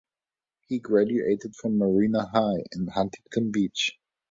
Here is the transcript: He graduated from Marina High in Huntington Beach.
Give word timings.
He 0.67 0.79
graduated 0.79 1.55
from 1.55 1.77
Marina 1.77 2.25
High 2.25 2.63
in 2.71 2.87
Huntington 2.87 3.51
Beach. 3.51 3.99